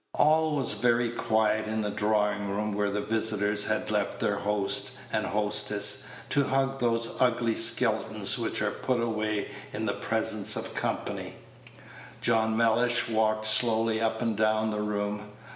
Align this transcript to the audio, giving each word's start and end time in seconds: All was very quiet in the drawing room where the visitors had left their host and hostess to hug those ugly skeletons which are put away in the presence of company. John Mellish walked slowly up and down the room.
All 0.15 0.55
was 0.55 0.71
very 0.73 1.11
quiet 1.11 1.67
in 1.67 1.81
the 1.81 1.91
drawing 1.91 2.49
room 2.49 2.71
where 2.73 2.89
the 2.89 3.01
visitors 3.01 3.65
had 3.65 3.91
left 3.91 4.19
their 4.19 4.37
host 4.37 4.97
and 5.13 5.27
hostess 5.27 6.07
to 6.31 6.45
hug 6.45 6.79
those 6.79 7.17
ugly 7.21 7.53
skeletons 7.53 8.35
which 8.39 8.63
are 8.63 8.71
put 8.71 8.99
away 8.99 9.51
in 9.71 9.85
the 9.85 9.93
presence 9.93 10.55
of 10.55 10.73
company. 10.73 11.35
John 12.19 12.57
Mellish 12.57 13.09
walked 13.09 13.45
slowly 13.45 14.01
up 14.01 14.23
and 14.23 14.35
down 14.35 14.71
the 14.71 14.81
room. 14.81 15.33